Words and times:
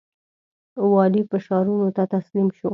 والي 0.93 1.21
فشارونو 1.31 1.87
ته 1.95 2.03
تسلیم 2.13 2.47
شو. 2.57 2.69